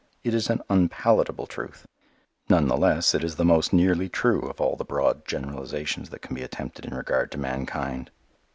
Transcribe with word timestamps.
It 0.23 0.33
is 0.33 0.49
an 0.49 0.63
unpalatable 0.67 1.45
truth. 1.45 1.85
None 2.49 2.67
the 2.67 2.75
less 2.75 3.13
it 3.13 3.23
is 3.23 3.35
the 3.35 3.45
most 3.45 3.71
nearly 3.71 4.09
true 4.09 4.41
of 4.49 4.59
all 4.59 4.75
the 4.75 4.83
broad 4.83 5.27
generalizations 5.27 6.09
that 6.09 6.23
can 6.23 6.33
be 6.35 6.41
attempted 6.41 6.85
in 6.85 6.95
regard 6.95 7.31
to 7.33 7.37
mankind. 7.37 8.09